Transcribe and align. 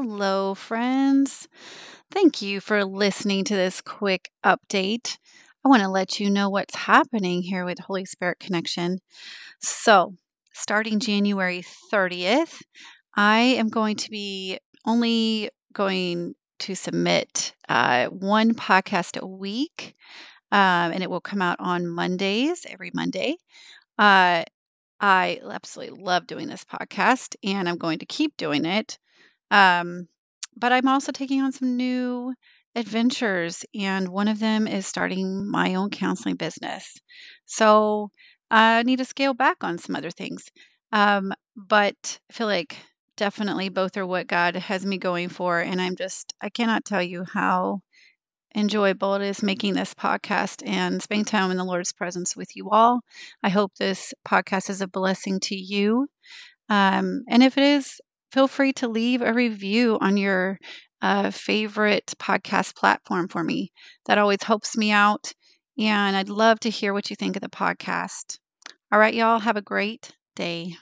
Hello, 0.00 0.54
friends. 0.54 1.48
Thank 2.12 2.40
you 2.40 2.60
for 2.60 2.84
listening 2.84 3.42
to 3.42 3.56
this 3.56 3.80
quick 3.80 4.30
update. 4.44 5.18
I 5.64 5.68
want 5.68 5.82
to 5.82 5.88
let 5.88 6.20
you 6.20 6.30
know 6.30 6.48
what's 6.48 6.76
happening 6.76 7.42
here 7.42 7.64
with 7.64 7.80
Holy 7.80 8.04
Spirit 8.04 8.38
Connection. 8.38 9.00
So, 9.58 10.14
starting 10.52 11.00
January 11.00 11.64
30th, 11.92 12.62
I 13.16 13.40
am 13.40 13.70
going 13.70 13.96
to 13.96 14.08
be 14.08 14.60
only 14.86 15.50
going 15.72 16.36
to 16.60 16.76
submit 16.76 17.54
uh, 17.68 18.06
one 18.06 18.54
podcast 18.54 19.20
a 19.20 19.26
week, 19.26 19.96
um, 20.52 20.92
and 20.92 21.02
it 21.02 21.10
will 21.10 21.20
come 21.20 21.42
out 21.42 21.56
on 21.58 21.88
Mondays, 21.88 22.64
every 22.70 22.92
Monday. 22.94 23.34
Uh, 23.98 24.44
I 25.00 25.40
absolutely 25.50 26.00
love 26.00 26.28
doing 26.28 26.46
this 26.46 26.64
podcast, 26.64 27.34
and 27.42 27.68
I'm 27.68 27.78
going 27.78 27.98
to 27.98 28.06
keep 28.06 28.36
doing 28.36 28.64
it. 28.64 28.96
Um, 29.50 30.08
but 30.56 30.72
I'm 30.72 30.88
also 30.88 31.12
taking 31.12 31.40
on 31.40 31.52
some 31.52 31.76
new 31.76 32.34
adventures, 32.74 33.64
and 33.74 34.08
one 34.08 34.28
of 34.28 34.40
them 34.40 34.66
is 34.66 34.86
starting 34.86 35.48
my 35.48 35.74
own 35.74 35.90
counseling 35.90 36.36
business. 36.36 36.96
So 37.46 38.10
I 38.50 38.82
need 38.82 38.98
to 38.98 39.04
scale 39.04 39.34
back 39.34 39.62
on 39.62 39.78
some 39.78 39.96
other 39.96 40.10
things. 40.10 40.50
Um, 40.92 41.32
but 41.56 42.18
I 42.30 42.32
feel 42.32 42.46
like 42.46 42.76
definitely 43.16 43.68
both 43.68 43.96
are 43.96 44.06
what 44.06 44.26
God 44.26 44.56
has 44.56 44.86
me 44.86 44.96
going 44.96 45.28
for. 45.28 45.60
And 45.60 45.80
I'm 45.80 45.96
just, 45.96 46.34
I 46.40 46.48
cannot 46.48 46.84
tell 46.84 47.02
you 47.02 47.24
how 47.24 47.80
enjoyable 48.54 49.14
it 49.14 49.22
is 49.22 49.42
making 49.42 49.74
this 49.74 49.92
podcast 49.92 50.66
and 50.66 51.02
spending 51.02 51.24
time 51.24 51.50
in 51.50 51.58
the 51.58 51.64
Lord's 51.64 51.92
presence 51.92 52.34
with 52.36 52.56
you 52.56 52.70
all. 52.70 53.00
I 53.42 53.50
hope 53.50 53.74
this 53.74 54.14
podcast 54.26 54.70
is 54.70 54.80
a 54.80 54.88
blessing 54.88 55.40
to 55.40 55.54
you. 55.54 56.08
Um, 56.70 57.24
and 57.28 57.42
if 57.42 57.58
it 57.58 57.64
is, 57.64 58.00
feel 58.32 58.48
free 58.48 58.72
to 58.74 58.88
leave 58.88 59.22
a 59.22 59.32
review 59.32 59.98
on 60.00 60.16
your 60.16 60.58
uh, 61.00 61.30
favorite 61.30 62.12
podcast 62.18 62.74
platform 62.74 63.28
for 63.28 63.42
me. 63.42 63.70
That 64.06 64.18
always 64.18 64.42
helps 64.42 64.76
me 64.76 64.90
out. 64.90 65.32
And 65.78 66.16
I'd 66.16 66.28
love 66.28 66.58
to 66.60 66.70
hear 66.70 66.92
what 66.92 67.08
you 67.08 67.16
think 67.16 67.36
of 67.36 67.42
the 67.42 67.48
podcast. 67.48 68.38
All 68.92 68.98
right, 68.98 69.14
y'all, 69.14 69.38
have 69.38 69.56
a 69.56 69.62
great 69.62 70.10
day. 70.34 70.76